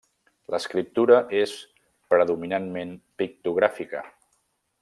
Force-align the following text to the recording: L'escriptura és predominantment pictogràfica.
L'escriptura 0.53 1.19
és 1.41 1.53
predominantment 2.15 2.97
pictogràfica. 3.23 4.07